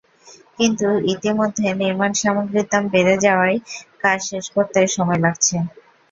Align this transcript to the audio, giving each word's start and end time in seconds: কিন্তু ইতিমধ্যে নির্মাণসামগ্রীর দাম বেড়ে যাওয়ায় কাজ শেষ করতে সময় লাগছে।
কিন্তু 0.57 0.85
ইতিমধ্যে 1.13 1.67
নির্মাণসামগ্রীর 1.81 2.67
দাম 2.71 2.83
বেড়ে 2.93 3.15
যাওয়ায় 3.25 3.57
কাজ 4.01 4.19
শেষ 4.29 4.45
করতে 4.55 4.79
সময় 4.95 5.19
লাগছে। 5.25 5.55